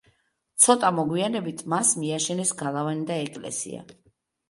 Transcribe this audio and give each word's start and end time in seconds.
ცოტა 0.65 0.91
მოგვიანებით 1.01 1.63
მას 1.75 1.93
მიაშენეს 2.01 2.57
გალავანი 2.65 3.09
და 3.15 3.23
ეკლესია. 3.31 3.89